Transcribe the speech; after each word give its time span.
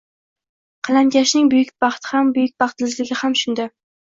qalamkashning 0.87 1.51
buyuk 1.53 1.71
baxti 1.85 2.11
ham, 2.15 2.33
buyuk 2.39 2.57
baxtsizligi 2.65 3.19
ham 3.23 3.41
shunda! 3.45 3.71